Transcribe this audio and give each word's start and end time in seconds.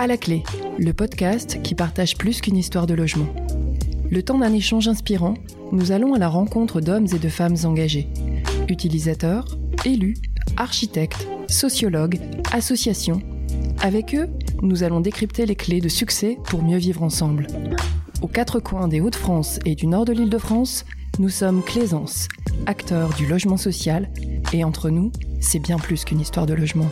À 0.00 0.06
la 0.06 0.16
clé, 0.16 0.44
le 0.78 0.94
podcast 0.94 1.60
qui 1.62 1.74
partage 1.74 2.16
plus 2.16 2.40
qu'une 2.40 2.56
histoire 2.56 2.86
de 2.86 2.94
logement. 2.94 3.26
Le 4.10 4.22
temps 4.22 4.38
d'un 4.38 4.54
échange 4.54 4.88
inspirant, 4.88 5.34
nous 5.72 5.92
allons 5.92 6.14
à 6.14 6.18
la 6.18 6.28
rencontre 6.28 6.80
d'hommes 6.80 7.08
et 7.14 7.18
de 7.18 7.28
femmes 7.28 7.56
engagés. 7.64 8.08
Utilisateurs, 8.70 9.58
élus, 9.84 10.16
architectes, 10.56 11.28
sociologues, 11.48 12.18
associations. 12.50 13.20
Avec 13.82 14.14
eux, 14.14 14.30
nous 14.62 14.84
allons 14.84 15.00
décrypter 15.00 15.44
les 15.44 15.54
clés 15.54 15.82
de 15.82 15.90
succès 15.90 16.38
pour 16.44 16.62
mieux 16.62 16.78
vivre 16.78 17.02
ensemble. 17.02 17.48
Aux 18.22 18.28
quatre 18.28 18.58
coins 18.58 18.88
des 18.88 19.02
Hauts-de-France 19.02 19.58
et 19.66 19.74
du 19.74 19.86
nord 19.86 20.06
de 20.06 20.14
l'Île-de-France, 20.14 20.86
nous 21.18 21.28
sommes 21.28 21.62
Claisance, 21.62 22.26
acteurs 22.64 23.12
du 23.18 23.26
logement 23.26 23.58
social, 23.58 24.08
et 24.54 24.64
entre 24.64 24.88
nous, 24.88 25.12
c'est 25.40 25.58
bien 25.58 25.78
plus 25.78 26.06
qu'une 26.06 26.20
histoire 26.20 26.46
de 26.46 26.54
logement. 26.54 26.88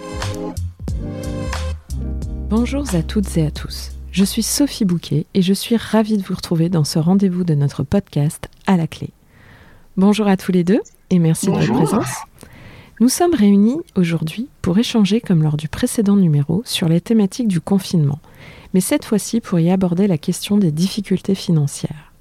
Bonjour 2.51 2.95
à 2.95 3.03
toutes 3.03 3.37
et 3.37 3.45
à 3.45 3.51
tous. 3.51 3.91
Je 4.11 4.25
suis 4.25 4.43
Sophie 4.43 4.87
Bouquet 4.87 5.27
et 5.35 5.43
je 5.43 5.53
suis 5.53 5.77
ravie 5.77 6.17
de 6.17 6.23
vous 6.23 6.35
retrouver 6.35 6.71
dans 6.71 6.83
ce 6.83 6.99
rendez-vous 6.99 7.45
de 7.45 7.55
notre 7.55 7.83
podcast 7.83 8.49
À 8.67 8.79
la 8.79 8.87
clé. 8.87 9.11
Bonjour 9.99 10.27
à 10.27 10.39
tous 10.39 10.51
les 10.51 10.65
deux 10.65 10.81
et 11.11 11.19
merci 11.19 11.49
de 11.49 11.53
votre 11.53 11.75
présence. 11.75 12.23
Nous 13.01 13.11
sommes 13.11 13.35
réunis 13.35 13.77
aujourd'hui 13.97 14.49
pour 14.63 14.79
échanger 14.79 15.21
comme 15.21 15.43
lors 15.43 15.59
du 15.59 15.69
précédent 15.69 16.17
numéro 16.17 16.63
sur 16.65 16.89
les 16.89 17.03
thématiques 17.03 17.49
du 17.49 17.61
confinement, 17.61 18.19
mais 18.73 18.81
cette 18.81 19.05
fois-ci 19.05 19.43
pour 19.43 19.61
y 19.61 19.71
aborder 19.71 20.07
la 20.07 20.17
question 20.17 20.57
des 20.57 20.73
difficultés 20.73 21.35
financières. 21.35 22.15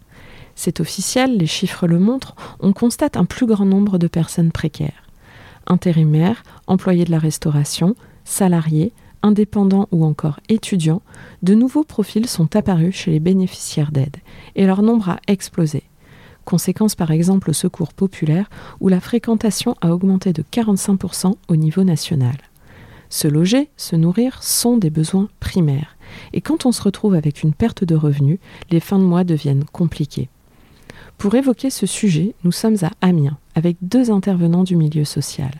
C'est 0.55 0.81
officiel, 0.81 1.37
les 1.37 1.47
chiffres 1.47 1.87
le 1.87 1.99
montrent, 1.99 2.35
on 2.59 2.73
constate 2.73 3.15
un 3.15 3.23
plus 3.23 3.45
grand 3.45 3.65
nombre 3.65 3.97
de 3.97 4.07
personnes 4.07 4.51
précaires. 4.51 5.03
Intérimaires, 5.67 6.43
employés 6.67 7.05
de 7.05 7.11
la 7.11 7.19
restauration, 7.19 7.95
salariés, 8.25 8.91
indépendants 9.23 9.87
ou 9.91 10.05
encore 10.05 10.39
étudiants, 10.49 11.01
de 11.43 11.53
nouveaux 11.53 11.83
profils 11.83 12.27
sont 12.27 12.55
apparus 12.55 12.95
chez 12.95 13.11
les 13.11 13.19
bénéficiaires 13.19 13.91
d'aide 13.91 14.17
et 14.55 14.65
leur 14.65 14.81
nombre 14.81 15.09
a 15.09 15.19
explosé. 15.27 15.83
Conséquence 16.45 16.95
par 16.95 17.11
exemple 17.11 17.49
au 17.49 17.53
secours 17.53 17.93
populaire 17.93 18.49
où 18.79 18.87
la 18.87 19.01
fréquentation 19.01 19.75
a 19.81 19.93
augmenté 19.93 20.31
de 20.31 20.43
45% 20.43 21.33
au 21.49 21.55
niveau 21.55 21.83
national. 21.83 22.37
Se 23.09 23.27
loger, 23.27 23.69
se 23.77 23.95
nourrir 23.95 24.41
sont 24.43 24.77
des 24.77 24.89
besoins 24.89 25.29
primaires. 25.39 25.97
Et 26.33 26.41
quand 26.41 26.65
on 26.65 26.71
se 26.71 26.81
retrouve 26.81 27.15
avec 27.15 27.43
une 27.43 27.53
perte 27.53 27.83
de 27.83 27.95
revenus, 27.95 28.39
les 28.69 28.79
fins 28.79 28.99
de 28.99 29.03
mois 29.03 29.23
deviennent 29.23 29.65
compliquées. 29.65 30.29
Pour 31.17 31.35
évoquer 31.35 31.69
ce 31.69 31.85
sujet, 31.85 32.35
nous 32.43 32.51
sommes 32.51 32.77
à 32.83 32.91
Amiens 33.01 33.37
avec 33.55 33.77
deux 33.81 34.11
intervenants 34.11 34.63
du 34.63 34.75
milieu 34.75 35.03
social. 35.03 35.51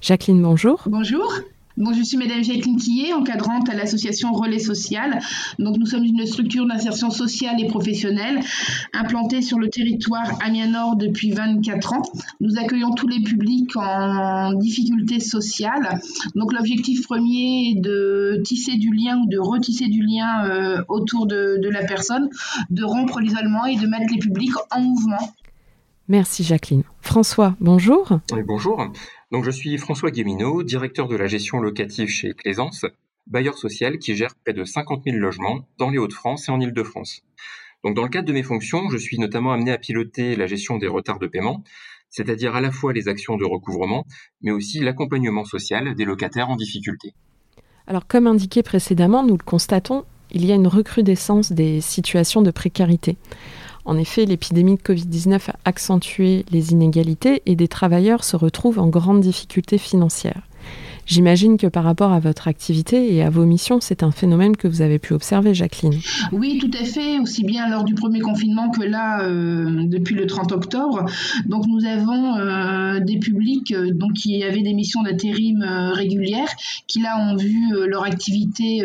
Jacqueline, 0.00 0.42
bonjour. 0.42 0.82
Bonjour. 0.86 1.32
Bon, 1.78 1.92
je 1.94 2.02
suis 2.02 2.18
Madame 2.18 2.44
Jacqueline 2.44 2.76
Quillet, 2.76 3.14
encadrante 3.14 3.68
à 3.70 3.74
l'association 3.74 4.32
Relais 4.32 4.58
Social. 4.58 5.20
Donc, 5.58 5.78
nous 5.78 5.86
sommes 5.86 6.04
une 6.04 6.26
structure 6.26 6.66
d'insertion 6.66 7.10
sociale 7.10 7.56
et 7.60 7.66
professionnelle 7.66 8.40
implantée 8.92 9.40
sur 9.40 9.58
le 9.58 9.68
territoire 9.68 10.38
Amiens 10.44 10.68
Nord 10.68 10.96
depuis 10.96 11.30
24 11.30 11.94
ans. 11.94 12.02
Nous 12.40 12.58
accueillons 12.58 12.92
tous 12.92 13.08
les 13.08 13.22
publics 13.22 13.74
en 13.76 14.52
difficulté 14.52 15.18
sociale. 15.18 16.00
Donc, 16.34 16.52
l'objectif 16.52 17.06
premier 17.06 17.70
est 17.70 17.80
de 17.80 18.42
tisser 18.44 18.76
du 18.76 18.92
lien 18.92 19.18
ou 19.18 19.28
de 19.28 19.38
retisser 19.38 19.86
du 19.86 20.02
lien 20.02 20.44
euh, 20.44 20.82
autour 20.88 21.26
de, 21.26 21.58
de 21.62 21.68
la 21.70 21.84
personne, 21.84 22.28
de 22.68 22.84
rompre 22.84 23.20
l'isolement 23.20 23.64
et 23.64 23.76
de 23.76 23.86
mettre 23.86 24.12
les 24.12 24.18
publics 24.18 24.54
en 24.70 24.80
mouvement. 24.80 25.32
Merci 26.08 26.44
Jacqueline. 26.44 26.82
François, 27.00 27.56
bonjour. 27.60 28.20
Oui, 28.32 28.42
bonjour. 28.46 28.92
Donc, 29.32 29.44
je 29.44 29.50
suis 29.50 29.78
François 29.78 30.10
Guémineau, 30.10 30.62
directeur 30.62 31.08
de 31.08 31.16
la 31.16 31.26
gestion 31.26 31.58
locative 31.58 32.08
chez 32.10 32.34
Claisance, 32.34 32.84
bailleur 33.26 33.56
social 33.56 33.96
qui 33.96 34.14
gère 34.14 34.34
près 34.34 34.52
de 34.52 34.62
50 34.62 35.04
000 35.04 35.16
logements 35.16 35.66
dans 35.78 35.88
les 35.88 35.96
Hauts-de-France 35.96 36.50
et 36.50 36.52
en 36.52 36.60
Île-de-France. 36.60 37.22
Donc, 37.82 37.96
dans 37.96 38.02
le 38.02 38.10
cadre 38.10 38.28
de 38.28 38.34
mes 38.34 38.42
fonctions, 38.42 38.90
je 38.90 38.98
suis 38.98 39.18
notamment 39.18 39.52
amené 39.52 39.72
à 39.72 39.78
piloter 39.78 40.36
la 40.36 40.46
gestion 40.46 40.76
des 40.76 40.86
retards 40.86 41.18
de 41.18 41.26
paiement, 41.26 41.64
c'est-à-dire 42.10 42.54
à 42.54 42.60
la 42.60 42.70
fois 42.70 42.92
les 42.92 43.08
actions 43.08 43.38
de 43.38 43.46
recouvrement, 43.46 44.04
mais 44.42 44.50
aussi 44.50 44.80
l'accompagnement 44.80 45.46
social 45.46 45.94
des 45.94 46.04
locataires 46.04 46.50
en 46.50 46.56
difficulté. 46.56 47.14
Alors, 47.86 48.06
comme 48.06 48.26
indiqué 48.26 48.62
précédemment, 48.62 49.22
nous 49.22 49.38
le 49.38 49.44
constatons, 49.44 50.04
il 50.30 50.44
y 50.44 50.52
a 50.52 50.56
une 50.56 50.68
recrudescence 50.68 51.52
des 51.52 51.80
situations 51.80 52.42
de 52.42 52.50
précarité. 52.50 53.16
En 53.84 53.98
effet, 53.98 54.24
l'épidémie 54.26 54.76
de 54.76 54.82
Covid-19 54.82 55.50
a 55.50 55.56
accentué 55.64 56.44
les 56.50 56.72
inégalités 56.72 57.42
et 57.46 57.56
des 57.56 57.68
travailleurs 57.68 58.24
se 58.24 58.36
retrouvent 58.36 58.78
en 58.78 58.88
grande 58.88 59.20
difficulté 59.20 59.78
financière. 59.78 60.42
J'imagine 61.06 61.56
que 61.56 61.66
par 61.66 61.84
rapport 61.84 62.12
à 62.12 62.20
votre 62.20 62.46
activité 62.46 63.14
et 63.14 63.22
à 63.22 63.30
vos 63.30 63.44
missions, 63.44 63.80
c'est 63.80 64.02
un 64.02 64.12
phénomène 64.12 64.56
que 64.56 64.68
vous 64.68 64.82
avez 64.82 64.98
pu 64.98 65.14
observer, 65.14 65.52
Jacqueline. 65.52 65.98
Oui, 66.30 66.58
tout 66.58 66.70
à 66.80 66.84
fait, 66.84 67.18
aussi 67.18 67.44
bien 67.44 67.68
lors 67.68 67.84
du 67.84 67.94
premier 67.94 68.20
confinement 68.20 68.70
que 68.70 68.82
là, 68.82 69.22
euh, 69.22 69.84
depuis 69.86 70.14
le 70.14 70.26
30 70.26 70.52
octobre. 70.52 71.04
Donc 71.46 71.66
nous 71.66 71.84
avons 71.84 72.36
euh, 72.36 73.00
des 73.00 73.18
publics 73.18 73.72
euh, 73.72 73.90
donc, 73.92 74.12
qui 74.12 74.42
avaient 74.44 74.62
des 74.62 74.74
missions 74.74 75.02
d'intérim 75.02 75.62
régulières, 75.92 76.48
qui 76.86 77.00
là 77.00 77.18
ont 77.18 77.36
vu 77.36 77.56
leur 77.86 78.04
activité 78.04 78.82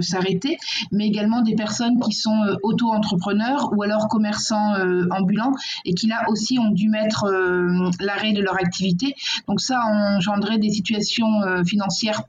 s'arrêter, 0.00 0.58
mais 0.92 1.06
également 1.06 1.42
des 1.42 1.54
personnes 1.54 1.98
qui 2.00 2.12
sont 2.12 2.38
auto-entrepreneurs 2.62 3.72
ou 3.76 3.82
alors 3.82 4.08
commerçants 4.08 4.74
ambulants 5.10 5.52
et 5.84 5.94
qui 5.94 6.06
là 6.06 6.24
aussi 6.28 6.58
ont 6.58 6.70
dû 6.70 6.88
mettre 6.88 7.26
l'arrêt 8.00 8.32
de 8.32 8.42
leur 8.42 8.56
activité. 8.56 9.14
Donc 9.48 9.60
ça 9.60 9.80
a 9.80 10.58
des 10.58 10.70
situations 10.70 11.29
euh, 11.44 11.64
financière 11.64 12.22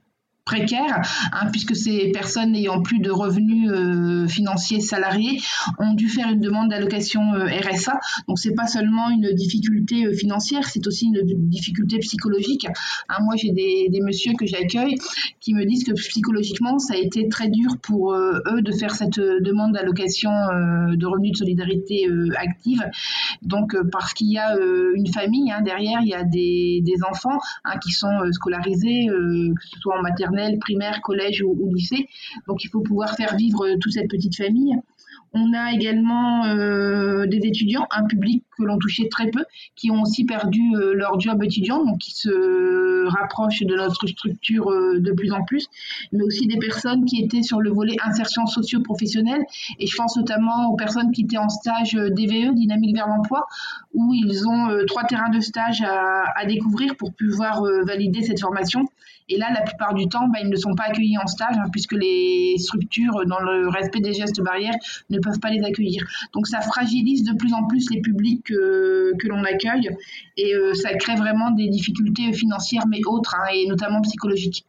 précaires, 0.51 1.01
hein, 1.31 1.47
puisque 1.51 1.75
ces 1.75 2.11
personnes 2.11 2.51
n'ayant 2.51 2.81
plus 2.81 2.99
de 2.99 3.09
revenus 3.09 3.69
euh, 3.71 4.27
financiers 4.27 4.81
salariés 4.81 5.39
ont 5.79 5.93
dû 5.93 6.09
faire 6.09 6.27
une 6.29 6.41
demande 6.41 6.69
d'allocation 6.69 7.33
euh, 7.33 7.45
RSA. 7.45 7.97
Donc 8.27 8.37
c'est 8.37 8.53
pas 8.53 8.67
seulement 8.67 9.09
une 9.09 9.31
difficulté 9.33 10.05
euh, 10.05 10.13
financière, 10.13 10.67
c'est 10.67 10.85
aussi 10.87 11.05
une 11.05 11.21
difficulté 11.49 11.99
psychologique. 11.99 12.67
Hein, 13.07 13.19
moi 13.21 13.35
j'ai 13.37 13.51
des, 13.51 14.01
messieurs 14.01 14.33
que 14.37 14.45
j'accueille 14.45 14.95
qui 15.39 15.53
me 15.53 15.63
disent 15.63 15.85
que 15.85 15.93
psychologiquement 15.93 16.79
ça 16.79 16.95
a 16.95 16.97
été 16.97 17.29
très 17.29 17.49
dur 17.49 17.77
pour 17.81 18.13
eux 18.13 18.61
de 18.61 18.71
faire 18.71 18.95
cette 18.95 19.19
demande 19.19 19.73
d'allocation 19.73 20.31
de 20.31 21.05
revenus 21.05 21.33
de 21.33 21.37
solidarité 21.37 22.07
active. 22.35 22.83
Donc 23.43 23.75
parce 23.91 24.13
qu'il 24.13 24.31
y 24.31 24.39
a 24.39 24.55
une 24.95 25.07
famille 25.13 25.51
hein, 25.51 25.61
derrière, 25.61 25.99
il 26.01 26.07
y 26.07 26.15
a 26.15 26.23
des, 26.23 26.81
des 26.83 26.95
enfants 27.07 27.37
qui 27.83 27.91
sont 27.91 28.17
scolarisés, 28.31 29.05
que 29.07 29.67
ce 29.71 29.79
soit 29.79 29.99
en 29.99 30.01
maternelle 30.01 30.40
primaire, 30.59 31.01
collège 31.01 31.43
ou, 31.43 31.73
lycée. 31.73 32.07
Donc 32.47 32.63
il 32.63 32.69
faut 32.69 32.81
pouvoir 32.81 33.15
faire 33.15 33.35
vivre 33.35 33.75
toute 33.79 33.93
cette 33.93 34.09
petite 34.09 34.35
famille. 34.35 34.75
On 35.33 35.53
a 35.53 35.71
également 35.71 36.45
euh, 36.45 37.25
des 37.25 37.45
étudiants, 37.45 37.87
un 37.91 38.03
public 38.05 38.43
que 38.57 38.63
l'on 38.63 38.77
touchait 38.77 39.07
très 39.07 39.29
peu, 39.29 39.45
qui 39.77 39.89
ont 39.89 40.01
aussi 40.01 40.25
perdu 40.25 40.61
euh, 40.75 40.93
leur 40.93 41.19
job 41.21 41.41
étudiant, 41.41 41.85
donc 41.85 41.99
qui 41.99 42.11
se 42.11 43.07
rapprochent 43.07 43.63
de 43.63 43.75
notre 43.75 44.07
structure 44.07 44.69
euh, 44.69 44.99
de 44.99 45.11
plus 45.13 45.31
en 45.31 45.43
plus, 45.45 45.67
mais 46.11 46.23
aussi 46.23 46.47
des 46.47 46.57
personnes 46.57 47.05
qui 47.05 47.21
étaient 47.23 47.43
sur 47.43 47.61
le 47.61 47.71
volet 47.71 47.95
insertion 48.03 48.45
socio-professionnelle, 48.45 49.41
et 49.79 49.87
je 49.87 49.95
pense 49.95 50.17
notamment 50.17 50.69
aux 50.69 50.75
personnes 50.75 51.11
qui 51.11 51.21
étaient 51.21 51.37
en 51.37 51.49
stage 51.49 51.93
DVE, 51.93 52.53
dynamique 52.53 52.95
vers 52.95 53.07
l'emploi, 53.07 53.47
où 53.93 54.13
ils 54.13 54.47
ont 54.47 54.69
euh, 54.69 54.85
trois 54.85 55.03
terrains 55.03 55.29
de 55.29 55.39
stage 55.39 55.81
à, 55.81 56.45
découvrir 56.45 56.95
pour 56.95 57.13
pouvoir 57.13 57.63
euh, 57.63 57.83
valider 57.85 58.23
cette 58.23 58.39
formation. 58.39 58.85
Et 59.31 59.37
là, 59.37 59.47
la 59.53 59.61
plupart 59.61 59.93
du 59.93 60.07
temps, 60.07 60.27
bah, 60.27 60.39
ils 60.43 60.49
ne 60.49 60.55
sont 60.57 60.75
pas 60.75 60.83
accueillis 60.89 61.17
en 61.17 61.25
stage, 61.25 61.55
hein, 61.57 61.69
puisque 61.71 61.93
les 61.93 62.55
structures, 62.57 63.25
dans 63.25 63.39
le 63.39 63.69
respect 63.69 64.01
des 64.01 64.13
gestes 64.13 64.41
barrières, 64.41 64.75
ne 65.09 65.19
peuvent 65.19 65.39
pas 65.39 65.49
les 65.49 65.63
accueillir. 65.63 66.03
Donc 66.33 66.47
ça 66.47 66.59
fragilise 66.59 67.23
de 67.23 67.33
plus 67.33 67.53
en 67.53 67.65
plus 67.65 67.89
les 67.91 68.01
publics 68.01 68.43
que, 68.45 69.27
l'on 69.27 69.43
accueille, 69.45 69.89
et 70.35 70.53
euh, 70.53 70.73
ça 70.73 70.93
crée 70.95 71.15
vraiment 71.15 71.51
des 71.51 71.69
difficultés 71.69 72.33
financières, 72.33 72.85
mais 72.87 72.99
autres, 73.07 73.35
hein, 73.35 73.47
et 73.53 73.65
notamment 73.67 74.01
psychologiques. 74.01 74.65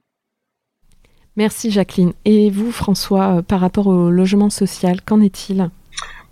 Merci 1.36 1.70
Jacqueline. 1.70 2.12
Et 2.24 2.50
vous, 2.50 2.70
François, 2.70 3.42
par 3.42 3.60
rapport 3.60 3.88
au 3.88 4.10
logement 4.10 4.50
social, 4.50 5.00
qu'en 5.02 5.20
est-il? 5.20 5.70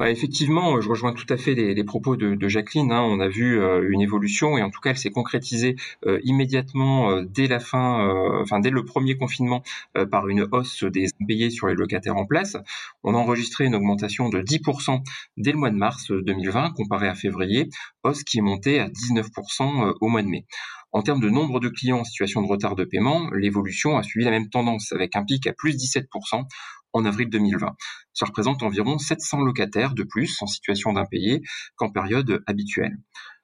Bah, 0.01 0.11
effectivement, 0.11 0.81
je 0.81 0.89
rejoins 0.89 1.13
tout 1.13 1.27
à 1.29 1.37
fait 1.37 1.55
les, 1.55 1.85
propos 1.85 2.17
de, 2.17 2.49
Jacqueline. 2.49 2.91
Hein. 2.91 3.03
On 3.03 3.21
a 3.21 3.29
vu 3.29 3.61
euh, 3.61 3.87
une 3.91 4.01
évolution 4.01 4.57
et 4.57 4.63
en 4.63 4.71
tout 4.71 4.81
cas, 4.81 4.91
elle 4.91 4.97
s'est 4.97 5.11
concrétisée 5.11 5.77
euh, 6.07 6.19
immédiatement 6.25 7.11
euh, 7.11 7.25
dès 7.29 7.47
la 7.49 7.61
fin, 7.61 8.09
euh, 8.09 8.41
enfin 8.41 8.61
dès 8.61 8.71
le 8.71 8.83
premier 8.83 9.19
confinement, 9.19 9.63
euh, 9.99 10.07
par 10.07 10.29
une 10.29 10.49
hausse 10.53 10.85
des 10.85 11.11
impayés 11.21 11.51
sur 11.51 11.67
les 11.67 11.75
locataires 11.75 12.17
en 12.17 12.25
place. 12.25 12.57
On 13.05 13.15
a 13.15 13.19
enregistré 13.19 13.67
une 13.67 13.75
augmentation 13.75 14.31
de 14.31 14.41
10% 14.41 15.03
dès 15.37 15.53
le 15.53 15.59
mois 15.59 15.71
de 15.71 15.77
mars 15.77 16.11
2020 16.11 16.71
comparé 16.71 17.07
à 17.07 17.15
février, 17.15 17.69
hausse 18.03 18.25
qui 18.25 18.39
est 18.39 18.43
montée 18.43 18.81
à 18.81 18.89
19% 18.89 19.97
au 20.01 20.09
mois 20.09 20.23
de 20.23 20.29
mai. 20.29 20.47
En 20.93 21.03
termes 21.03 21.21
de 21.21 21.29
nombre 21.29 21.61
de 21.61 21.69
clients 21.69 22.01
en 22.01 22.05
situation 22.05 22.43
de 22.43 22.49
retard 22.49 22.75
de 22.75 22.85
paiement, 22.85 23.31
l'évolution 23.33 23.97
a 23.97 24.03
suivi 24.03 24.25
la 24.25 24.33
même 24.33 24.49
tendance 24.49 24.93
avec 24.93 25.15
un 25.15 25.25
pic 25.25 25.47
à 25.47 25.53
plus 25.53 25.77
17% 25.77 26.47
en 26.93 27.05
avril 27.05 27.29
2020. 27.31 27.75
Ça 28.13 28.27
représente 28.27 28.63
environ 28.63 28.99
700 28.99 29.41
locataires 29.41 29.95
de 29.95 30.03
plus 30.03 30.37
en 30.43 30.47
situation 30.47 30.93
d'impayé 30.93 31.43
qu'en 31.77 31.91
période 31.91 32.43
habituelle. 32.47 32.97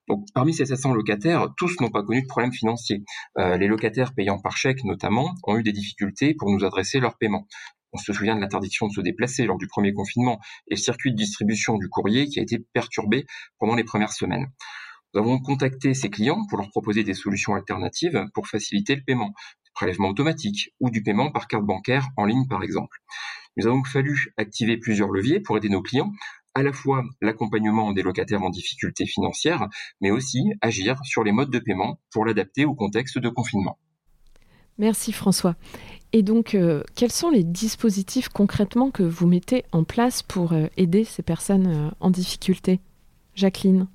Donc, 0.08 0.24
parmi 0.34 0.54
ces 0.54 0.66
700 0.66 0.94
locataires, 0.94 1.48
tous 1.56 1.80
n'ont 1.80 1.90
pas 1.90 2.02
connu 2.02 2.22
de 2.22 2.26
problème 2.28 2.52
financier. 2.52 3.02
Euh, 3.38 3.56
les 3.56 3.66
locataires 3.66 4.14
payant 4.14 4.38
par 4.38 4.56
chèque, 4.56 4.84
notamment, 4.84 5.34
ont 5.42 5.58
eu 5.58 5.62
des 5.64 5.72
difficultés 5.72 6.34
pour 6.34 6.50
nous 6.50 6.64
adresser 6.64 7.00
leur 7.00 7.18
paiement. 7.18 7.46
On 7.92 7.98
se 7.98 8.12
souvient 8.12 8.36
de 8.36 8.40
l'interdiction 8.40 8.86
de 8.86 8.92
se 8.92 9.00
déplacer 9.00 9.46
lors 9.46 9.58
du 9.58 9.66
premier 9.66 9.92
confinement 9.92 10.38
et 10.68 10.74
le 10.74 10.80
circuit 10.80 11.12
de 11.12 11.16
distribution 11.16 11.76
du 11.78 11.88
courrier 11.88 12.26
qui 12.26 12.38
a 12.38 12.42
été 12.42 12.58
perturbé 12.72 13.26
pendant 13.58 13.74
les 13.74 13.84
premières 13.84 14.12
semaines. 14.12 14.46
Nous 15.14 15.20
avons 15.20 15.38
contacté 15.40 15.94
ces 15.94 16.10
clients 16.10 16.44
pour 16.48 16.58
leur 16.58 16.68
proposer 16.68 17.02
des 17.02 17.14
solutions 17.14 17.54
alternatives 17.54 18.26
pour 18.34 18.48
faciliter 18.48 18.96
le 18.96 19.02
paiement, 19.02 19.32
prélèvement 19.76 20.08
automatique 20.08 20.74
ou 20.80 20.90
du 20.90 21.02
paiement 21.02 21.30
par 21.30 21.46
carte 21.46 21.64
bancaire 21.64 22.08
en 22.16 22.24
ligne 22.24 22.48
par 22.48 22.64
exemple. 22.64 22.98
Nous 23.56 23.66
a 23.66 23.70
donc 23.70 23.86
fallu 23.86 24.32
activer 24.36 24.76
plusieurs 24.78 25.10
leviers 25.10 25.38
pour 25.38 25.56
aider 25.56 25.68
nos 25.68 25.82
clients, 25.82 26.12
à 26.54 26.62
la 26.62 26.72
fois 26.72 27.04
l'accompagnement 27.20 27.92
des 27.92 28.02
locataires 28.02 28.42
en 28.42 28.50
difficulté 28.50 29.06
financière, 29.06 29.68
mais 30.00 30.10
aussi 30.10 30.52
agir 30.62 30.98
sur 31.04 31.22
les 31.22 31.32
modes 31.32 31.50
de 31.50 31.58
paiement 31.58 32.00
pour 32.10 32.24
l'adapter 32.24 32.64
au 32.64 32.74
contexte 32.74 33.18
de 33.18 33.28
confinement. 33.28 33.78
Merci 34.78 35.12
François. 35.12 35.56
Et 36.12 36.22
donc, 36.22 36.54
euh, 36.54 36.82
quels 36.94 37.12
sont 37.12 37.30
les 37.30 37.44
dispositifs 37.44 38.28
concrètement 38.28 38.90
que 38.90 39.02
vous 39.02 39.26
mettez 39.26 39.64
en 39.72 39.84
place 39.84 40.22
pour 40.22 40.52
euh, 40.52 40.66
aider 40.76 41.04
ces 41.04 41.22
personnes 41.22 41.66
euh, 41.66 41.90
en 42.00 42.10
difficulté? 42.10 42.80
Jacqueline? 43.34 43.86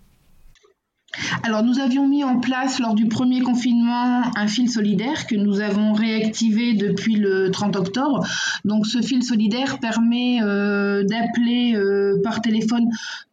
Alors, 1.43 1.63
nous 1.63 1.79
avions 1.79 2.07
mis 2.07 2.23
en 2.23 2.39
place 2.39 2.79
lors 2.79 2.93
du 2.93 3.07
premier 3.07 3.41
confinement 3.41 4.21
un 4.35 4.47
fil 4.47 4.69
solidaire 4.69 5.27
que 5.27 5.35
nous 5.35 5.59
avons 5.59 5.91
réactivé 5.91 6.73
depuis 6.73 7.15
le 7.15 7.51
30 7.51 7.75
octobre. 7.75 8.25
Donc, 8.63 8.87
ce 8.87 9.01
fil 9.01 9.21
solidaire 9.21 9.79
permet 9.79 10.39
d'appeler 10.39 11.77
par 12.23 12.41
téléphone 12.41 12.87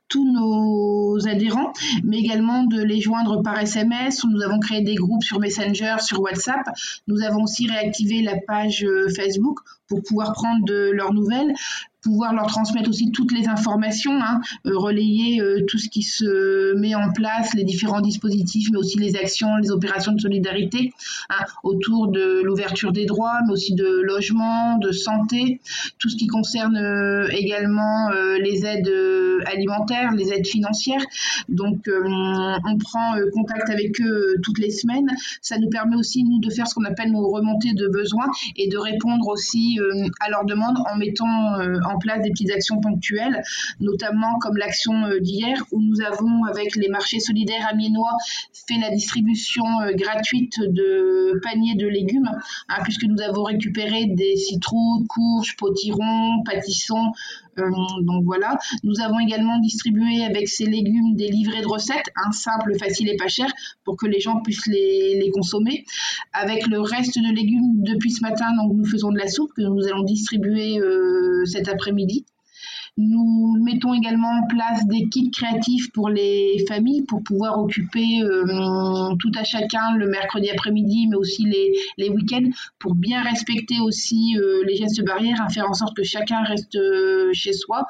tous 0.08 0.30
nos 0.30 1.28
adhérents, 1.28 1.72
mais 2.02 2.18
également 2.18 2.64
de 2.64 2.82
les 2.82 3.00
joindre 3.00 3.42
par 3.42 3.58
SMS. 3.58 4.24
Nous 4.24 4.42
avons 4.42 4.58
créé 4.58 4.82
des 4.82 4.94
groupes 4.94 5.22
sur 5.22 5.38
Messenger, 5.38 5.96
sur 6.00 6.20
WhatsApp. 6.20 6.66
Nous 7.06 7.22
avons 7.22 7.42
aussi 7.42 7.66
réactivé 7.68 8.22
la 8.22 8.36
page 8.46 8.84
euh, 8.84 9.08
Facebook 9.14 9.58
pour 9.86 10.02
pouvoir 10.02 10.32
prendre 10.32 10.64
de 10.64 10.90
leurs 10.92 11.12
nouvelles 11.12 11.52
pouvoir 12.02 12.32
leur 12.32 12.46
transmettre 12.46 12.88
aussi 12.88 13.10
toutes 13.10 13.32
les 13.32 13.48
informations, 13.48 14.12
hein, 14.20 14.40
euh, 14.66 14.76
relayer 14.76 15.40
euh, 15.40 15.64
tout 15.66 15.78
ce 15.78 15.88
qui 15.88 16.02
se 16.02 16.74
met 16.74 16.94
en 16.94 17.12
place, 17.12 17.54
les 17.54 17.64
différents 17.64 18.00
dispositifs, 18.00 18.68
mais 18.70 18.78
aussi 18.78 18.98
les 18.98 19.16
actions, 19.16 19.56
les 19.56 19.70
opérations 19.70 20.12
de 20.12 20.20
solidarité 20.20 20.92
hein, 21.30 21.44
autour 21.64 22.08
de 22.08 22.42
l'ouverture 22.42 22.92
des 22.92 23.06
droits, 23.06 23.40
mais 23.46 23.52
aussi 23.52 23.74
de 23.74 24.00
logement, 24.02 24.78
de 24.78 24.92
santé, 24.92 25.60
tout 25.98 26.08
ce 26.08 26.16
qui 26.16 26.26
concerne 26.28 26.76
euh, 26.76 27.28
également 27.30 28.10
les 28.40 28.64
aides 28.64 28.92
alimentaires, 29.46 30.12
les 30.12 30.32
aides 30.32 30.46
financières. 30.46 31.02
Donc, 31.48 31.88
on 31.88 32.78
prend 32.78 33.14
contact 33.32 33.70
avec 33.70 34.00
eux 34.00 34.36
toutes 34.42 34.58
les 34.58 34.70
semaines. 34.70 35.08
Ça 35.42 35.58
nous 35.58 35.68
permet 35.68 35.96
aussi, 35.96 36.24
nous, 36.24 36.38
de 36.40 36.50
faire 36.50 36.66
ce 36.66 36.74
qu'on 36.74 36.84
appelle 36.84 37.12
nos 37.12 37.28
remontées 37.28 37.72
de 37.74 37.88
besoins 37.88 38.26
et 38.56 38.68
de 38.68 38.76
répondre 38.76 39.26
aussi 39.28 39.78
à 40.20 40.30
leurs 40.30 40.44
demandes 40.44 40.78
en 40.90 40.96
mettant 40.96 41.58
en 41.88 41.97
place 41.98 42.22
des 42.22 42.30
petites 42.30 42.50
actions 42.50 42.80
ponctuelles, 42.80 43.42
notamment 43.80 44.38
comme 44.40 44.56
l'action 44.56 45.04
euh, 45.04 45.20
d'hier 45.20 45.62
où 45.72 45.80
nous 45.80 46.00
avons, 46.00 46.44
avec 46.44 46.76
les 46.76 46.88
marchés 46.88 47.20
solidaires 47.20 47.66
amiénois, 47.70 48.16
fait 48.52 48.78
la 48.80 48.90
distribution 48.90 49.64
euh, 49.82 49.92
gratuite 49.92 50.60
de 50.60 51.40
paniers 51.42 51.74
de 51.74 51.86
légumes, 51.86 52.30
hein, 52.68 52.78
puisque 52.84 53.04
nous 53.04 53.20
avons 53.22 53.44
récupéré 53.44 54.06
des 54.06 54.36
citrouilles, 54.36 55.06
courges, 55.08 55.56
potirons, 55.56 56.42
pâtissons, 56.44 57.12
donc 58.02 58.24
voilà. 58.24 58.58
Nous 58.84 59.00
avons 59.00 59.18
également 59.18 59.58
distribué 59.60 60.24
avec 60.24 60.48
ces 60.48 60.66
légumes 60.66 61.14
des 61.14 61.28
livrets 61.28 61.62
de 61.62 61.66
recettes, 61.66 62.10
un 62.26 62.32
simple, 62.32 62.76
facile 62.78 63.08
et 63.08 63.16
pas 63.16 63.28
cher, 63.28 63.46
pour 63.84 63.96
que 63.96 64.06
les 64.06 64.20
gens 64.20 64.40
puissent 64.40 64.66
les, 64.66 65.18
les, 65.20 65.30
consommer. 65.30 65.84
Avec 66.32 66.66
le 66.66 66.80
reste 66.80 67.16
de 67.16 67.34
légumes 67.34 67.82
depuis 67.82 68.10
ce 68.10 68.22
matin, 68.22 68.46
donc 68.56 68.72
nous 68.74 68.84
faisons 68.84 69.10
de 69.12 69.18
la 69.18 69.28
soupe 69.28 69.52
que 69.56 69.62
nous 69.62 69.86
allons 69.86 70.02
distribuer 70.02 70.78
euh, 70.80 71.44
cet 71.44 71.68
après-midi. 71.68 72.24
Nous 73.00 73.56
mettons 73.62 73.94
également 73.94 74.40
en 74.40 74.46
place 74.48 74.84
des 74.88 75.08
kits 75.08 75.30
créatifs 75.30 75.92
pour 75.92 76.08
les 76.08 76.64
familles 76.66 77.04
pour 77.04 77.22
pouvoir 77.22 77.56
occuper 77.60 78.22
euh, 78.22 79.14
tout 79.20 79.30
à 79.38 79.44
chacun 79.44 79.94
le 79.96 80.08
mercredi 80.08 80.50
après-midi, 80.50 81.06
mais 81.06 81.14
aussi 81.14 81.44
les, 81.96 82.10
week-ends, 82.10 82.50
pour 82.80 82.96
bien 82.96 83.22
respecter 83.22 83.78
aussi 83.80 84.36
euh, 84.36 84.64
les 84.66 84.74
gestes 84.74 85.04
barrières, 85.04 85.40
à 85.40 85.48
faire 85.48 85.70
en 85.70 85.74
sorte 85.74 85.96
que 85.96 86.02
chacun 86.02 86.42
reste 86.42 86.74
euh, 86.74 87.30
chez 87.32 87.52
soi 87.52 87.86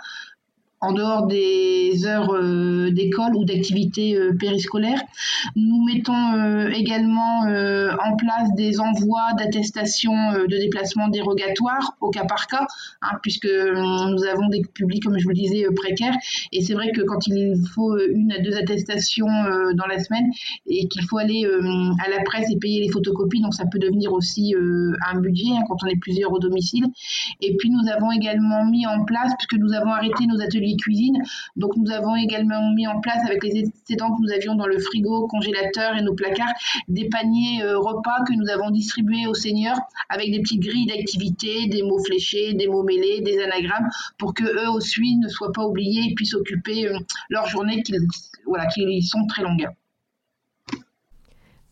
en 0.80 0.92
dehors 0.92 1.26
des 1.26 2.06
heures 2.06 2.32
euh, 2.34 2.90
d'école 2.90 3.34
ou 3.34 3.44
d'activités 3.44 4.16
euh, 4.16 4.32
périscolaires. 4.38 5.02
Nous 5.56 5.84
mettons 5.84 6.34
euh, 6.34 6.68
également 6.68 7.40
en 7.40 8.16
place 8.16 8.54
des 8.54 8.80
envois 8.80 9.32
d'attestations 9.38 10.32
de 10.32 10.58
déplacement 10.58 11.08
dérogatoires 11.08 11.96
au 12.00 12.10
cas 12.10 12.24
par 12.24 12.46
cas, 12.46 12.66
hein, 13.02 13.16
puisque 13.22 13.46
nous 13.46 14.24
avons 14.24 14.48
des 14.48 14.62
publics, 14.74 15.02
comme 15.04 15.18
je 15.18 15.24
vous 15.24 15.30
le 15.30 15.34
disais, 15.34 15.64
précaires. 15.74 16.14
Et 16.52 16.62
c'est 16.62 16.74
vrai 16.74 16.90
que 16.92 17.02
quand 17.02 17.26
il 17.26 17.54
faut 17.74 17.98
une 17.98 18.32
à 18.32 18.38
deux 18.40 18.56
attestations 18.56 19.26
dans 19.26 19.86
la 19.86 19.98
semaine 19.98 20.26
et 20.66 20.88
qu'il 20.88 21.02
faut 21.04 21.18
aller 21.18 21.46
à 22.04 22.10
la 22.10 22.22
presse 22.24 22.50
et 22.50 22.58
payer 22.58 22.80
les 22.80 22.90
photocopies, 22.90 23.40
donc 23.40 23.54
ça 23.54 23.64
peut 23.70 23.78
devenir 23.78 24.12
aussi 24.12 24.54
un 25.10 25.20
budget 25.20 25.50
hein, 25.52 25.62
quand 25.68 25.76
on 25.82 25.86
est 25.86 26.00
plusieurs 26.00 26.32
au 26.32 26.38
domicile. 26.38 26.84
Et 27.40 27.56
puis 27.56 27.70
nous 27.70 27.90
avons 27.90 28.12
également 28.12 28.64
mis 28.66 28.86
en 28.86 29.04
place, 29.04 29.32
puisque 29.38 29.62
nous 29.62 29.72
avons 29.72 29.90
arrêté 29.90 30.26
nos 30.26 30.40
ateliers 30.40 30.67
cuisine. 30.76 31.22
Donc 31.56 31.76
nous 31.76 31.90
avons 31.90 32.16
également 32.16 32.72
mis 32.74 32.86
en 32.86 33.00
place 33.00 33.24
avec 33.24 33.42
les 33.42 33.58
excédents 33.58 34.14
que 34.14 34.22
nous 34.22 34.32
avions 34.32 34.54
dans 34.54 34.66
le 34.66 34.78
frigo, 34.78 35.26
congélateur 35.28 35.96
et 35.96 36.02
nos 36.02 36.14
placards, 36.14 36.54
des 36.88 37.08
paniers 37.08 37.62
euh, 37.62 37.78
repas 37.78 38.24
que 38.26 38.34
nous 38.34 38.48
avons 38.48 38.70
distribués 38.70 39.26
aux 39.26 39.34
seniors 39.34 39.78
avec 40.08 40.30
des 40.30 40.40
petites 40.40 40.60
grilles 40.60 40.86
d'activité, 40.86 41.66
des 41.66 41.82
mots 41.82 42.02
fléchés, 42.04 42.54
des 42.54 42.66
mots 42.66 42.82
mêlés, 42.82 43.20
des 43.20 43.38
anagrammes 43.40 43.88
pour 44.18 44.34
que 44.34 44.44
eux 44.44 44.70
aussi 44.70 45.16
ne 45.16 45.28
soient 45.28 45.52
pas 45.52 45.64
oubliés 45.64 46.10
et 46.10 46.14
puissent 46.14 46.34
occuper 46.34 46.86
euh, 46.86 46.98
leur 47.30 47.46
journée 47.46 47.82
qui, 47.82 47.94
voilà, 48.46 48.66
qui 48.66 49.02
sont 49.02 49.26
très 49.26 49.42
longues. 49.42 49.68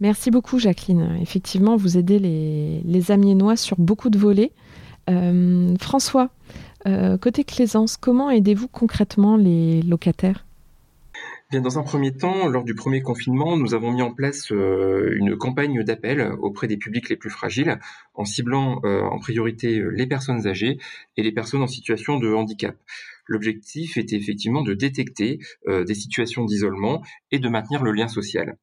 Merci 0.01 0.31
beaucoup 0.31 0.59
Jacqueline. 0.59 1.17
Effectivement, 1.23 1.77
vous 1.77 1.97
aidez 1.97 2.19
les, 2.19 2.83
les 2.85 3.11
Amiénois 3.11 3.57
sur 3.57 3.79
beaucoup 3.79 4.11
de 4.11 4.19
volets. 4.19 4.53
Euh, 5.09 5.75
François, 5.81 6.31
euh, 6.87 7.19
côté 7.19 7.45
Claisance, 7.45 7.97
comment 7.97 8.31
aidez-vous 8.31 8.69
concrètement 8.69 9.37
les 9.37 9.83
locataires? 9.83 10.47
Bien, 11.51 11.61
dans 11.61 11.79
un 11.79 11.83
premier 11.83 12.13
temps, 12.13 12.49
lors 12.49 12.65
du 12.65 12.75
premier 12.75 13.03
confinement, 13.03 13.57
nous 13.57 13.75
avons 13.75 13.93
mis 13.93 14.03
en 14.03 14.13
place 14.13 14.51
euh, 14.51 15.15
une 15.17 15.37
campagne 15.37 15.83
d'appel 15.85 16.33
auprès 16.41 16.67
des 16.67 16.77
publics 16.77 17.09
les 17.09 17.17
plus 17.17 17.31
fragiles, 17.31 17.79
en 18.15 18.25
ciblant 18.25 18.81
euh, 18.85 19.03
en 19.03 19.19
priorité 19.19 19.81
les 19.93 20.07
personnes 20.07 20.47
âgées 20.47 20.79
et 21.17 21.23
les 21.23 21.33
personnes 21.33 21.63
en 21.63 21.69
situation 21.69 22.19
de 22.19 22.33
handicap. 22.33 22.77
L'objectif 23.29 23.97
était 23.97 24.17
effectivement 24.17 24.63
de 24.63 24.73
détecter 24.73 25.41
des 25.67 25.95
situations 25.95 26.45
d'isolement 26.45 27.03
et 27.33 27.41
de 27.41 27.49
maintenir 27.49 27.83
le 27.83 27.91
lien 27.91 28.07
social. 28.07 28.57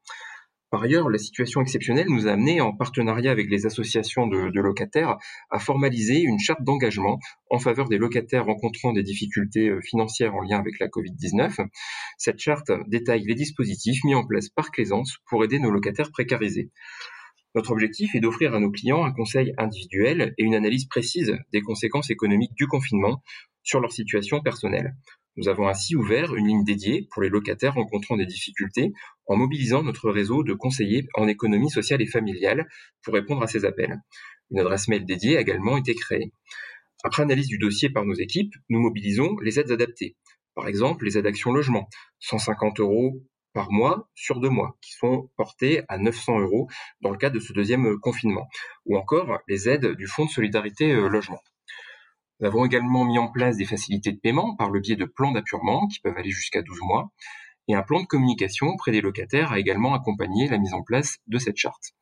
Par 0.74 0.82
ailleurs, 0.82 1.08
la 1.08 1.20
situation 1.20 1.62
exceptionnelle 1.62 2.08
nous 2.10 2.28
a 2.28 2.32
amené, 2.32 2.60
en 2.60 2.76
partenariat 2.76 3.30
avec 3.30 3.48
les 3.48 3.68
associations 3.68 4.26
de, 4.26 4.60
locataires, 4.60 5.18
à 5.52 5.60
formaliser 5.60 6.22
une 6.22 6.40
charte 6.40 6.64
d'engagement 6.64 7.20
en 7.52 7.60
faveur 7.60 7.90
des 7.90 8.00
locataires 8.00 8.46
rencontrant 8.46 8.92
des 8.92 9.04
difficultés 9.04 9.70
euh, 9.70 9.82
financières 9.82 10.34
en 10.34 10.42
lien 10.42 10.58
avec 10.58 10.80
la 10.80 10.88
Covid-19. 10.88 11.68
Cette 12.18 12.40
charte 12.40 12.72
détaille 12.88 13.24
les 13.24 13.36
dispositifs 13.36 14.04
mis 14.04 14.16
en 14.16 14.26
place 14.26 14.50
par 14.50 14.72
Claisance 14.72 15.18
pour 15.30 15.44
aider 15.44 15.60
nos 15.60 15.70
locataires 15.70 16.10
précarisés. 16.10 16.72
Notre 17.54 17.70
objectif 17.70 18.16
est 18.16 18.20
d'offrir 18.20 18.56
à 18.56 18.60
nos 18.60 18.72
clients 18.72 19.06
un 19.06 19.14
conseil 19.14 19.54
individuel 19.60 20.34
et 20.40 20.44
une 20.44 20.56
analyse 20.56 20.88
précise 20.88 21.38
des 21.52 21.62
conséquences 21.62 22.10
économiques 22.10 22.56
du 22.56 22.66
confinement 22.66 23.22
sur 23.62 23.80
leur 23.80 23.92
situation 23.92 24.42
personnelle. 24.42 24.96
Nous 25.36 25.48
avons 25.48 25.68
ainsi 25.68 25.96
ouvert 25.96 26.36
une 26.36 26.48
ligne 26.48 26.64
dédiée 26.64 27.08
pour 27.12 27.24
les 27.24 27.30
locataires 27.30 27.74
rencontrant 27.74 28.18
des 28.18 28.26
difficultés 28.28 28.94
en 29.26 29.36
mobilisant 29.36 29.82
notre 29.82 30.12
réseau 30.12 30.44
de 30.44 30.54
conseillers 30.54 31.08
en 31.16 31.28
économie 31.28 31.72
sociale 31.72 32.02
et 32.04 32.08
familiale 32.08 32.68
pour 33.02 33.16
répondre 33.16 33.42
à 33.42 33.48
ces 33.48 33.66
appels. 33.66 34.00
Une 34.52 34.60
adresse 34.60 34.88
mail 34.88 35.06
dédiée 35.06 35.38
a 35.38 35.42
également 35.42 35.78
été 35.78 35.96
créée. 35.96 36.32
Après 37.04 37.24
analyse 37.24 37.48
du 37.48 37.58
dossier 37.58 37.90
par 37.90 38.06
nos 38.06 38.14
équipes, 38.14 38.54
nous 38.70 38.80
mobilisons 38.80 39.36
les 39.40 39.60
aides 39.60 39.72
adaptées. 39.72 40.16
Par 40.54 40.68
exemple, 40.68 41.04
les 41.06 41.18
aides 41.18 41.26
Action 41.26 41.52
Logement, 41.52 41.90
150 42.20 42.80
euros 42.80 43.24
par 43.54 43.72
mois 43.72 44.10
sur 44.14 44.40
deux 44.40 44.50
mois, 44.50 44.78
qui 44.82 44.94
sont 44.94 45.32
portées 45.36 45.82
à 45.88 45.98
900 45.98 46.42
euros 46.42 46.68
dans 47.02 47.10
le 47.10 47.18
cadre 47.18 47.36
de 47.36 47.40
ce 47.40 47.54
deuxième 47.54 48.00
confinement, 48.00 48.48
ou 48.86 48.98
encore 48.98 49.40
les 49.48 49.68
aides 49.68 49.96
du 49.96 50.08
Fonds 50.08 50.26
de 50.26 50.30
solidarité 50.30 50.92
euh, 50.92 51.08
logement. 51.08 51.42
Nous 52.44 52.50
avons 52.50 52.66
également 52.66 53.06
mis 53.06 53.18
en 53.20 53.30
place 53.30 53.56
des 53.56 53.64
facilités 53.64 54.12
de 54.12 54.20
paiement 54.20 54.54
par 54.58 54.70
le 54.70 54.82
biais 54.82 54.98
de 54.98 55.06
plans 55.06 55.32
d'appurement 55.32 55.88
qui 55.88 56.02
peuvent 56.02 56.18
aller 56.18 56.32
jusqu'à 56.32 56.62
12 56.62 56.78
mois. 56.82 57.10
Et 57.70 57.74
un 57.74 57.84
plan 57.84 58.02
de 58.02 58.06
communication 58.06 58.68
auprès 58.68 58.92
des 58.92 59.00
locataires 59.00 59.54
a 59.54 59.60
également 59.60 59.94
accompagné 59.94 60.50
la 60.50 60.58
mise 60.58 60.74
en 60.74 60.84
place 60.84 61.20
de 61.28 61.38
cette 61.38 61.56
charte. 61.56 61.94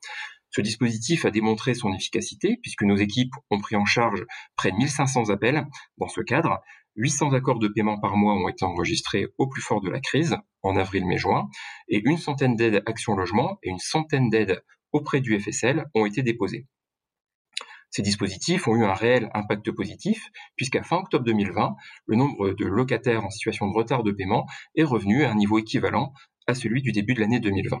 Ce 0.50 0.60
dispositif 0.60 1.24
a 1.26 1.30
démontré 1.30 1.74
son 1.74 1.94
efficacité 1.94 2.58
puisque 2.60 2.82
nos 2.82 2.96
équipes 2.96 3.32
ont 3.52 3.60
pris 3.60 3.76
en 3.76 3.84
charge 3.84 4.26
près 4.56 4.72
de 4.72 4.78
1500 4.78 5.30
appels. 5.30 5.64
Dans 5.98 6.08
ce 6.08 6.20
cadre, 6.20 6.58
800 6.96 7.34
accords 7.34 7.60
de 7.60 7.68
paiement 7.68 8.00
par 8.00 8.16
mois 8.16 8.34
ont 8.34 8.48
été 8.48 8.64
enregistrés 8.64 9.28
au 9.38 9.46
plus 9.46 9.62
fort 9.62 9.80
de 9.80 9.90
la 9.90 10.00
crise, 10.00 10.36
en 10.64 10.74
avril, 10.74 11.06
mai, 11.06 11.18
juin, 11.18 11.48
et 11.86 12.02
une 12.04 12.18
centaine 12.18 12.56
d'aides 12.56 12.82
Action 12.86 13.14
Logement 13.14 13.60
et 13.62 13.68
une 13.68 13.78
centaine 13.78 14.28
d'aides 14.28 14.60
auprès 14.90 15.20
du 15.20 15.38
FSL 15.38 15.86
ont 15.94 16.04
été 16.04 16.24
déposées. 16.24 16.66
Ces 17.92 18.00
dispositifs 18.00 18.66
ont 18.68 18.74
eu 18.74 18.84
un 18.84 18.94
réel 18.94 19.28
impact 19.34 19.70
positif, 19.70 20.30
puisqu'à 20.56 20.82
fin 20.82 20.96
octobre 20.96 21.26
2020, 21.26 21.76
le 22.06 22.16
nombre 22.16 22.52
de 22.52 22.64
locataires 22.64 23.22
en 23.22 23.28
situation 23.28 23.68
de 23.68 23.74
retard 23.74 24.02
de 24.02 24.12
paiement 24.12 24.46
est 24.74 24.82
revenu 24.82 25.24
à 25.24 25.30
un 25.30 25.34
niveau 25.34 25.58
équivalent 25.58 26.14
à 26.46 26.54
celui 26.54 26.80
du 26.80 26.92
début 26.92 27.12
de 27.12 27.20
l'année 27.20 27.38
2020. 27.38 27.78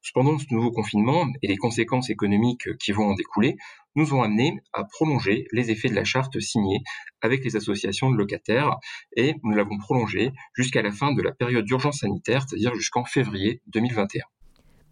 Cependant, 0.00 0.38
ce 0.38 0.46
nouveau 0.50 0.72
confinement 0.72 1.24
et 1.42 1.46
les 1.46 1.56
conséquences 1.56 2.10
économiques 2.10 2.76
qui 2.78 2.90
vont 2.90 3.10
en 3.10 3.14
découler 3.14 3.56
nous 3.94 4.12
ont 4.12 4.22
amenés 4.22 4.58
à 4.72 4.82
prolonger 4.82 5.46
les 5.52 5.70
effets 5.70 5.88
de 5.88 5.94
la 5.94 6.04
charte 6.04 6.40
signée 6.40 6.80
avec 7.20 7.44
les 7.44 7.54
associations 7.54 8.10
de 8.10 8.16
locataires 8.16 8.76
et 9.16 9.36
nous 9.44 9.54
l'avons 9.54 9.78
prolongé 9.78 10.32
jusqu'à 10.54 10.82
la 10.82 10.90
fin 10.90 11.12
de 11.12 11.22
la 11.22 11.32
période 11.32 11.64
d'urgence 11.64 12.00
sanitaire, 12.00 12.42
c'est-à-dire 12.42 12.74
jusqu'en 12.74 13.04
février 13.04 13.62
2021. 13.68 14.24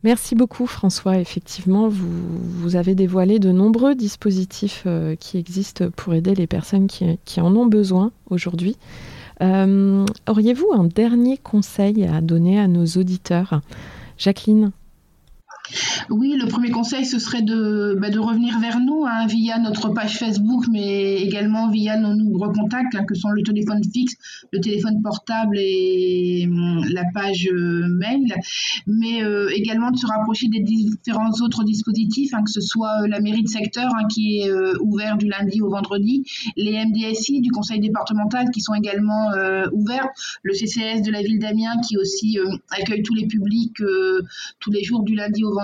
Merci 0.04 0.34
beaucoup 0.34 0.66
François. 0.66 1.18
Effectivement, 1.18 1.88
vous, 1.88 2.76
avez 2.76 2.94
dévoilé 2.94 3.38
de 3.38 3.50
nombreux 3.50 3.94
dispositifs 3.94 4.84
euh, 4.86 5.16
qui 5.16 5.38
existent 5.38 5.90
pour 5.96 6.14
aider 6.14 6.34
les 6.34 6.46
personnes 6.46 6.86
qui, 6.86 7.40
en 7.40 7.56
ont 7.56 7.66
besoin 7.66 8.12
aujourd'hui. 8.30 8.76
Euh, 9.42 10.06
auriez-vous 10.28 10.72
un 10.72 10.84
dernier 10.84 11.38
conseil 11.38 12.04
à 12.04 12.20
donner 12.20 12.58
à 12.58 12.68
nos 12.68 12.86
auditeurs? 12.86 13.60
Jacqueline? 14.18 14.70
Oui, 16.10 16.36
le 16.40 16.46
premier 16.46 16.70
conseil, 16.70 17.04
ce 17.04 17.18
serait 17.18 17.42
de, 17.42 17.96
bah, 18.00 18.08
revenir 18.16 18.58
vers 18.60 18.80
nous 18.80 19.04
hein, 19.06 19.26
via 19.26 19.58
notre 19.58 19.88
page 19.90 20.18
Facebook, 20.18 20.64
mais 20.70 21.16
également 21.16 21.68
via 21.68 21.98
nos 21.98 22.14
nombreux 22.14 22.52
contacts, 22.52 22.94
hein, 22.94 23.04
que 23.06 23.14
sont 23.14 23.30
le 23.30 23.42
téléphone 23.42 23.80
fixe, 23.92 24.14
le 24.52 24.60
téléphone 24.60 25.02
portable 25.02 25.56
et 25.58 26.46
hum, 26.48 26.84
la 26.90 27.04
page 27.12 27.48
euh, 27.52 27.86
mail, 27.98 28.34
mais 28.86 29.22
euh, 29.22 29.48
également 29.54 29.90
de 29.90 29.96
se 29.96 30.06
rapprocher 30.06 30.48
des 30.48 30.60
différents 30.60 31.32
autres 31.42 31.64
dispositifs, 31.64 32.32
hein, 32.34 32.42
que 32.44 32.50
ce 32.50 32.60
soit 32.60 33.02
euh, 33.02 33.08
la 33.08 33.20
mairie 33.20 33.42
de 33.42 33.48
secteur 33.48 33.90
qui 34.12 34.40
est 34.40 34.50
ouvert 34.80 35.16
du 35.16 35.26
lundi 35.26 35.60
au 35.60 35.70
vendredi, 35.70 36.24
les 36.56 36.84
MDSI 36.84 37.40
du 37.40 37.50
conseil 37.50 37.80
départemental 37.80 38.50
qui 38.50 38.60
sont 38.60 38.74
également 38.74 39.30
ouverts, 39.72 40.08
le 40.42 40.52
CCS 40.52 41.02
de 41.02 41.10
la 41.10 41.22
ville 41.22 41.38
d'Amiens 41.38 41.80
qui 41.86 41.96
aussi 41.96 42.38
accueille 42.70 43.02
tous 43.02 43.14
les 43.14 43.26
publics 43.26 43.82
tous 44.60 44.70
les 44.70 44.82
jours 44.82 45.02
du 45.02 45.14
lundi 45.14 45.44
au 45.44 45.52
vendredi, 45.52 45.55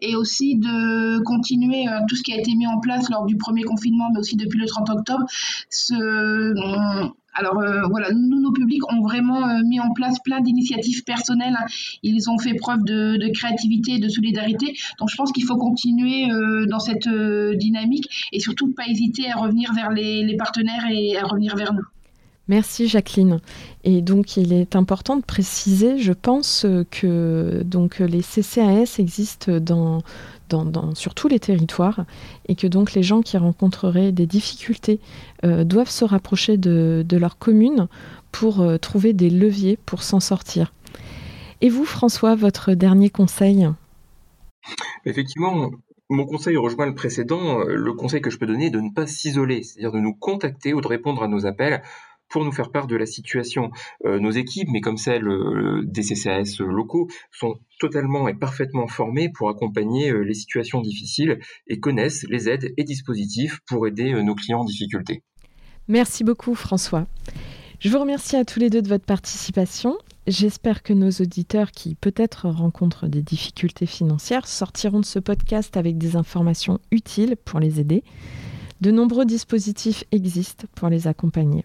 et 0.00 0.16
aussi 0.16 0.56
de 0.56 1.18
continuer 1.20 1.88
euh, 1.88 2.00
tout 2.08 2.16
ce 2.16 2.22
qui 2.22 2.32
a 2.32 2.38
été 2.38 2.54
mis 2.54 2.66
en 2.66 2.78
place 2.80 3.10
lors 3.10 3.26
du 3.26 3.36
premier 3.36 3.62
confinement, 3.62 4.08
mais 4.12 4.20
aussi 4.20 4.36
depuis 4.36 4.58
le 4.58 4.66
30 4.66 4.90
octobre. 4.90 5.24
Euh, 5.92 6.54
alors 7.34 7.58
euh, 7.58 7.82
voilà, 7.90 8.12
nous, 8.12 8.40
nos 8.40 8.52
publics 8.52 8.82
ont 8.90 9.02
vraiment 9.02 9.62
mis 9.64 9.78
en 9.78 9.92
place 9.92 10.18
plein 10.20 10.40
d'initiatives 10.40 11.04
personnelles. 11.04 11.56
Ils 12.02 12.30
ont 12.30 12.38
fait 12.38 12.54
preuve 12.54 12.82
de, 12.84 13.30
créativité 13.32 13.92
et 13.92 13.98
de 13.98 14.08
solidarité. 14.08 14.74
Donc 14.98 15.10
je 15.10 15.16
pense 15.16 15.32
qu'il 15.32 15.44
faut 15.44 15.56
continuer 15.56 16.28
dans 16.66 16.78
cette 16.78 17.08
dynamique 17.08 18.28
et 18.32 18.40
surtout 18.40 18.72
pas 18.72 18.86
hésiter 18.88 19.30
à 19.30 19.36
revenir 19.36 19.74
vers 19.74 19.90
les 19.90 20.36
partenaires 20.38 20.86
et 20.90 21.18
à 21.18 21.24
revenir 21.24 21.56
vers 21.56 21.74
nous. 21.74 21.84
Merci 22.48 22.86
Jacqueline. 22.86 23.40
Et 23.82 24.02
donc 24.02 24.36
il 24.36 24.52
est 24.52 24.76
important 24.76 25.16
de 25.16 25.22
préciser, 25.22 25.98
je 25.98 26.12
pense, 26.12 26.64
que 26.90 27.62
donc 27.64 27.98
les 27.98 28.22
CCAS 28.22 28.96
existent 28.98 29.58
sur 30.94 31.14
tous 31.14 31.28
les 31.28 31.40
territoires 31.40 32.04
et 32.46 32.54
que 32.54 32.66
donc 32.66 32.94
les 32.94 33.02
gens 33.02 33.20
qui 33.20 33.36
rencontreraient 33.36 34.12
des 34.12 34.26
difficultés 34.26 35.00
euh, 35.44 35.64
doivent 35.64 35.90
se 35.90 36.04
rapprocher 36.04 36.56
de, 36.56 37.04
leur 37.12 37.38
commune 37.38 37.88
pour 38.30 38.60
euh, 38.60 38.78
trouver 38.78 39.12
des 39.12 39.30
leviers 39.30 39.78
pour 39.84 40.02
s'en 40.02 40.20
sortir. 40.20 40.72
Et 41.60 41.68
vous, 41.68 41.84
François, 41.84 42.34
votre 42.34 42.74
dernier 42.74 43.10
conseil? 43.10 43.68
Effectivement, 45.04 45.70
mon 46.10 46.26
conseil 46.26 46.56
rejoint 46.56 46.86
le 46.86 46.94
précédent. 46.94 47.60
Le 47.66 47.92
conseil 47.94 48.20
que 48.20 48.30
je 48.30 48.38
peux 48.38 48.46
donner 48.46 48.66
est 48.66 48.70
de 48.70 48.80
ne 48.80 48.92
pas 48.92 49.06
s'isoler, 49.06 49.62
c'est-à-dire 49.62 49.92
de 49.92 50.00
nous 50.00 50.14
contacter 50.14 50.74
ou 50.74 50.80
de 50.80 50.86
répondre 50.86 51.22
à 51.22 51.28
nos 51.28 51.46
appels 51.46 51.82
pour 52.28 52.44
nous 52.44 52.52
faire 52.52 52.70
part 52.70 52.86
de 52.86 52.96
la 52.96 53.06
situation. 53.06 53.70
Euh, 54.04 54.18
nos 54.18 54.30
équipes, 54.30 54.68
mais 54.72 54.80
comme 54.80 54.96
celles 54.96 55.26
euh, 55.26 55.82
des 55.84 56.02
CCAS 56.02 56.58
locaux, 56.60 57.08
sont 57.30 57.58
totalement 57.78 58.28
et 58.28 58.34
parfaitement 58.34 58.86
formées 58.86 59.30
pour 59.30 59.48
accompagner 59.48 60.10
euh, 60.10 60.20
les 60.20 60.34
situations 60.34 60.80
difficiles 60.80 61.38
et 61.66 61.80
connaissent 61.80 62.24
les 62.28 62.48
aides 62.48 62.72
et 62.76 62.84
dispositifs 62.84 63.60
pour 63.66 63.86
aider 63.86 64.12
nos 64.22 64.34
clients 64.34 64.60
en 64.60 64.64
difficulté. 64.64 65.22
Merci 65.88 66.24
beaucoup 66.24 66.54
François. 66.54 67.06
Je 67.78 67.90
vous 67.90 67.98
remercie 67.98 68.36
à 68.36 68.44
tous 68.44 68.58
les 68.58 68.70
deux 68.70 68.80
de 68.80 68.88
votre 68.88 69.04
participation. 69.04 69.98
J'espère 70.26 70.82
que 70.82 70.92
nos 70.92 71.10
auditeurs 71.10 71.70
qui 71.70 71.94
peut-être 71.94 72.48
rencontrent 72.48 73.06
des 73.06 73.22
difficultés 73.22 73.86
financières 73.86 74.48
sortiront 74.48 75.00
de 75.00 75.04
ce 75.04 75.18
podcast 75.18 75.76
avec 75.76 75.98
des 75.98 76.16
informations 76.16 76.80
utiles 76.90 77.36
pour 77.44 77.60
les 77.60 77.78
aider. 77.78 78.02
De 78.80 78.90
nombreux 78.90 79.24
dispositifs 79.24 80.04
existent 80.10 80.66
pour 80.74 80.88
les 80.88 81.06
accompagner. 81.06 81.64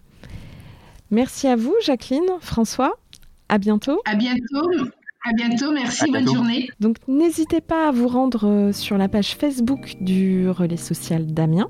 Merci 1.12 1.46
à 1.46 1.54
vous, 1.56 1.74
Jacqueline, 1.84 2.24
François. 2.40 2.94
À 3.50 3.58
bientôt. 3.58 4.00
À 4.06 4.14
bientôt. 4.14 4.70
À 5.24 5.32
bientôt, 5.34 5.70
merci, 5.70 6.10
bonne 6.10 6.26
journée. 6.26 6.68
Donc 6.80 6.96
n'hésitez 7.06 7.60
pas 7.60 7.86
à 7.88 7.92
vous 7.92 8.08
rendre 8.08 8.48
euh, 8.48 8.72
sur 8.72 8.98
la 8.98 9.06
page 9.08 9.36
Facebook 9.36 9.94
du 10.00 10.48
Relais 10.48 10.76
Social 10.76 11.26
d'Amiens 11.26 11.68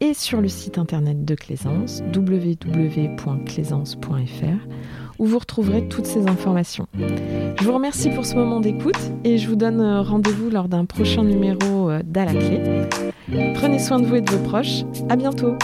et 0.00 0.14
sur 0.14 0.40
le 0.40 0.46
site 0.46 0.78
internet 0.78 1.24
de 1.24 1.34
Claisance, 1.34 2.04
www.claisance.fr, 2.14 4.68
où 5.18 5.24
vous 5.24 5.38
retrouverez 5.38 5.88
toutes 5.88 6.06
ces 6.06 6.28
informations. 6.28 6.86
Je 6.96 7.64
vous 7.64 7.72
remercie 7.72 8.10
pour 8.10 8.24
ce 8.26 8.36
moment 8.36 8.60
d'écoute 8.60 9.00
et 9.24 9.38
je 9.38 9.48
vous 9.48 9.56
donne 9.56 9.80
euh, 9.80 10.02
rendez-vous 10.02 10.50
lors 10.50 10.68
d'un 10.68 10.84
prochain 10.84 11.24
numéro 11.24 11.90
euh, 11.90 12.02
d'À 12.04 12.26
la 12.26 12.34
clé. 12.34 12.60
Prenez 13.54 13.80
soin 13.80 13.98
de 13.98 14.06
vous 14.06 14.14
et 14.16 14.20
de 14.20 14.30
vos 14.30 14.44
proches. 14.44 14.84
À 15.08 15.16
bientôt. 15.16 15.56